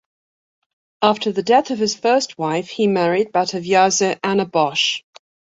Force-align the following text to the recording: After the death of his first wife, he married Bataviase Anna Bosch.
After 1.03 1.31
the 1.31 1.43
death 1.43 1.69
of 1.69 1.77
his 1.77 1.93
first 1.95 2.39
wife, 2.39 2.67
he 2.69 2.87
married 2.87 3.31
Bataviase 3.31 4.19
Anna 4.23 4.45
Bosch. 4.45 5.03